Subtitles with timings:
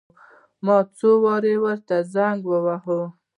[0.65, 2.99] ما څو وارې ورته زنګ وواهه.